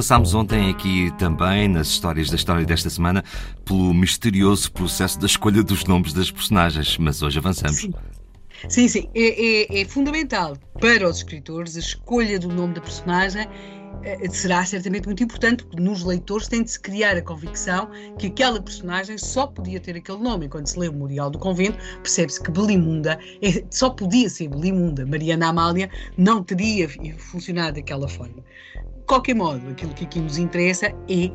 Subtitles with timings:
[0.00, 3.22] Passámos ontem aqui também, nas histórias da história desta semana,
[3.66, 7.82] pelo misterioso processo da escolha dos nomes das personagens, mas hoje avançamos.
[7.82, 7.92] Sim.
[8.68, 9.08] Sim, sim.
[9.14, 13.46] É, é, é, fundamental para os escritores a escolha do nome da personagem
[14.02, 17.88] eh, será certamente muito importante, porque nos leitores tem de se criar a convicção
[18.18, 20.48] que aquela personagem só podia ter aquele nome.
[20.48, 25.04] Quando se lê o Memorial do Convento, percebe-se que Belimunda é, só podia ser Belimunda.
[25.04, 26.88] Mariana Amália não teria
[27.18, 28.42] funcionado daquela forma
[29.10, 31.32] qualquer modo, aquilo que aqui nos interessa é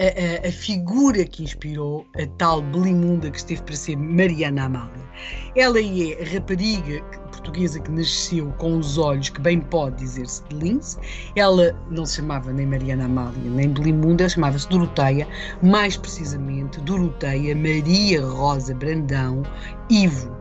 [0.00, 5.10] a, a, a, figura que inspirou a tal Belimunda que esteve para ser Mariana Amália.
[5.54, 10.56] Ela é a rapariga portuguesa que nasceu com os olhos que bem pode dizer-se de
[10.56, 10.96] lince.
[11.36, 15.28] Ela não se chamava nem Mariana Amália nem Belimunda, chamava-se Doroteia,
[15.62, 19.42] mais precisamente Doroteia Maria Rosa Brandão
[19.90, 20.34] Ivo,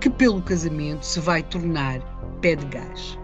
[0.00, 2.00] que pelo casamento se vai tornar
[2.40, 3.19] pé de gás.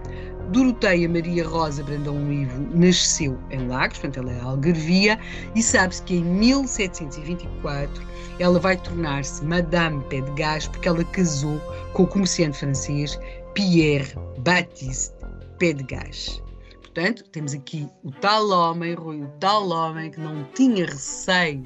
[0.50, 5.19] Doroteia Maria Rosa Brandão Ivo nasceu em Lagos, portanto ela é algarvia,
[5.55, 8.03] e sabe-se que em 1724
[8.38, 11.61] ela vai tornar-se Madame Pé de Gás porque ela casou
[11.92, 13.19] com o comerciante francês
[13.55, 15.14] Pierre Baptiste
[15.58, 16.42] Pé de Gás.
[16.83, 21.62] Portanto, temos aqui o tal homem, Rui, o tal homem que não tinha receio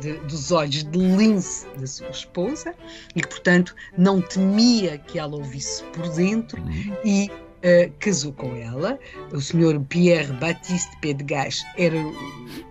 [0.00, 2.74] de, dos olhos de lince da sua esposa
[3.14, 6.96] e que, portanto, não temia que ela ouvisse por dentro uhum.
[7.04, 7.30] e
[7.64, 8.98] uh, casou com ela.
[9.32, 11.96] O senhor Pierre Baptiste Pedgas era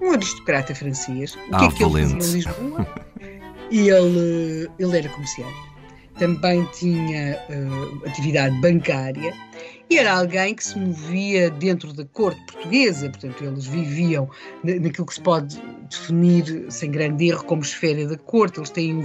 [0.01, 1.35] um aristocrata francês.
[1.35, 2.87] O que ah, é que ele fazia em Lisboa?
[3.71, 5.73] e ele, ele era comerciante.
[6.17, 9.33] Também tinha uh, atividade bancária
[9.89, 14.29] e era alguém que se movia dentro da corte portuguesa, portanto, eles viviam
[14.63, 15.61] naquilo que se pode
[15.93, 18.59] definir, sem grande erro, como esfera da corte.
[18.59, 19.03] Eles têm, um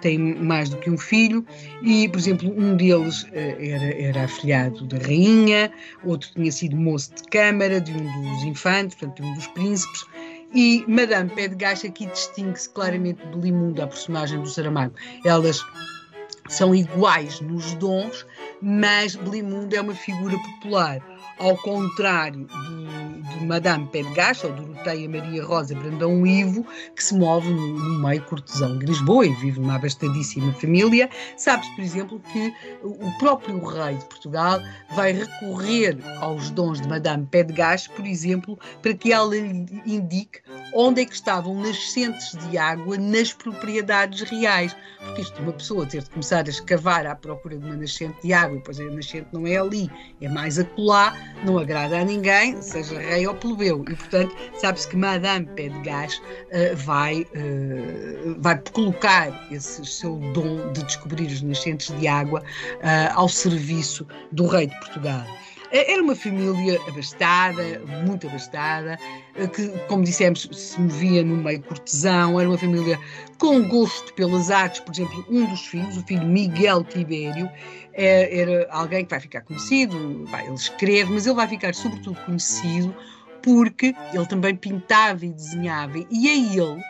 [0.00, 1.44] têm mais do que um filho,
[1.82, 5.72] e, por exemplo, um deles uh, era, era afilhado da rainha,
[6.04, 10.04] outro tinha sido moço de câmara de um dos infantes, portanto, de um dos príncipes.
[10.54, 14.94] E Madame Pé de Gacha aqui distingue-se claramente de Limundo, a personagem do Saramago.
[15.24, 15.60] Elas
[16.48, 18.24] são iguais nos dons,
[18.60, 21.00] mas Blimundo é uma figura popular,
[21.38, 27.48] ao contrário de, de Madame Pedgacha ou Doroteia Maria Rosa Brandão Ivo, que se move
[27.48, 31.10] no, no meio cortesão de Lisboa e vive numa abastadíssima família.
[31.36, 34.60] Sabe-se, por exemplo, que o próprio rei de Portugal
[34.94, 40.40] vai recorrer aos dons de Madame Pedgacha, por exemplo, para que ela lhe indique
[40.72, 44.76] onde é que estavam nascentes de água nas propriedades reais.
[44.98, 48.32] Porque isto, uma pessoa ter de começar a escavar à procura de uma nascente de
[48.32, 49.90] água, e depois a nascente não é ali,
[50.20, 51.14] é mais acolá,
[51.44, 53.84] não agrada a ninguém, seja rei ou plebeu.
[53.88, 60.16] E, portanto, sabe-se que Madame Pé de Gás uh, vai, uh, vai colocar esse seu
[60.32, 65.24] dom de descobrir as nascentes de água uh, ao serviço do rei de Portugal.
[65.70, 68.98] Era uma família abastada, muito abastada,
[69.54, 72.98] que, como dissemos, se movia no meio cortesão, era uma família
[73.38, 74.80] com gosto pelas artes.
[74.80, 77.50] Por exemplo, um dos filhos, o filho Miguel Tibério,
[77.92, 79.96] é, era alguém que vai ficar conhecido,
[80.44, 82.94] ele escreve, mas ele vai ficar sobretudo conhecido
[83.42, 86.82] porque ele também pintava e desenhava, e é ele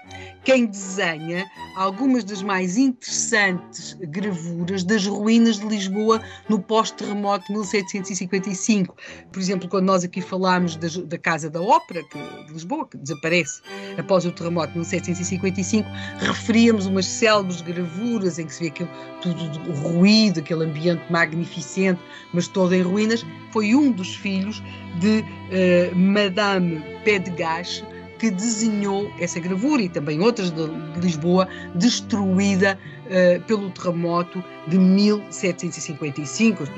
[0.46, 8.94] quem desenha algumas das mais interessantes gravuras das ruínas de Lisboa no pós-terremoto de 1755.
[9.32, 12.96] Por exemplo, quando nós aqui falámos da, da Casa da Ópera que, de Lisboa, que
[12.96, 13.60] desaparece
[13.98, 15.88] após o terremoto de 1755,
[16.20, 18.88] referíamos umas célebres gravuras em que se vê aquilo
[19.20, 22.00] tudo ruído, aquele ambiente magnificente,
[22.32, 23.26] mas todo em ruínas.
[23.50, 24.62] Foi um dos filhos
[25.00, 27.82] de uh, Madame Pedgache,
[28.18, 30.66] que desenhou essa gravura e também outras de
[31.00, 36.70] Lisboa, destruída uh, pelo terremoto de 1755, as,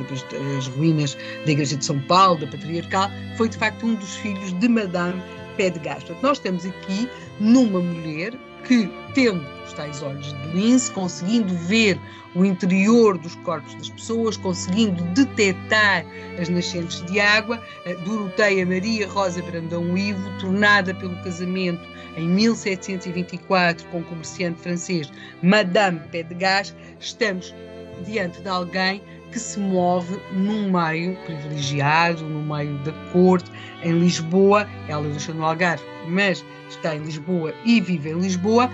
[0.58, 4.52] as ruínas da Igreja de São Paulo, da Patriarcal, foi de facto um dos filhos
[4.58, 5.22] de Madame
[5.56, 6.04] Pé de Gás.
[6.04, 7.08] Portanto, nós estamos aqui
[7.40, 8.32] numa mulher
[8.64, 11.98] que, tendo os tais olhos de lince, conseguindo ver
[12.34, 16.04] o interior dos corpos das pessoas, conseguindo detectar
[16.40, 17.62] as nascentes de água,
[18.04, 21.82] Doroteia Maria Rosa Brandão Ivo, tornada pelo casamento
[22.16, 25.10] em 1724 com o comerciante francês
[25.42, 27.54] Madame Pé de Gás, estamos
[28.04, 33.50] diante de alguém que se move num meio privilegiado, no meio da corte,
[33.82, 34.68] em Lisboa.
[34.88, 38.70] Ela nasceu no Algarve, mas está em Lisboa e vive em Lisboa.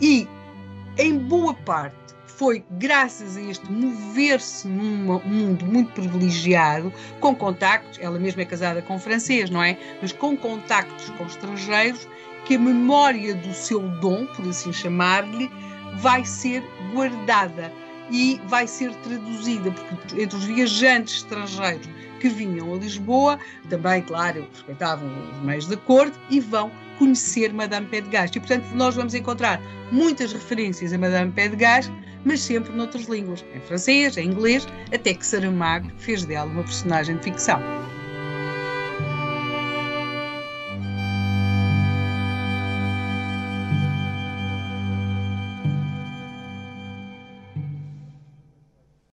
[0.00, 0.28] E,
[0.96, 8.16] em boa parte, foi graças a este mover-se num mundo muito privilegiado, com contactos, ela
[8.16, 9.76] mesma é casada com francês, não é?
[10.00, 12.06] Mas com contactos com estrangeiros,
[12.44, 15.50] que a memória do seu dom, por assim chamar-lhe,
[15.96, 16.62] vai ser
[16.92, 17.72] guardada
[18.10, 21.88] e vai ser traduzida, porque entre os viajantes estrangeiros
[22.20, 23.38] que vinham a Lisboa,
[23.68, 28.38] também, claro, respeitavam os meios da corte e vão conhecer Madame Pé de.
[28.38, 29.60] E, portanto, nós vamos encontrar
[29.92, 31.56] muitas referências a Madame Pé de
[32.24, 37.16] mas sempre noutras línguas, em francês, em inglês, até que Saramago fez dela uma personagem
[37.16, 37.60] de ficção.